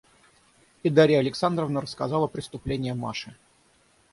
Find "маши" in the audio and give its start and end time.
2.95-3.37